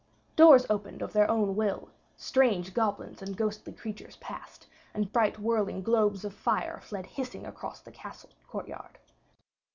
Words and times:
Doors 0.35 0.65
opened 0.67 1.03
of 1.03 1.13
their 1.13 1.29
own 1.29 1.55
will, 1.55 1.89
strange 2.17 2.73
goblins 2.73 3.21
and 3.21 3.37
ghostly 3.37 3.71
creatures 3.71 4.15
passed, 4.15 4.65
and 4.95 5.13
bright, 5.13 5.37
whirling 5.37 5.83
globes 5.83 6.25
of 6.25 6.33
fire 6.33 6.79
fled 6.81 7.05
hissing 7.05 7.45
across 7.45 7.81
the 7.81 7.91
castle 7.91 8.31
courtyard. 8.47 8.97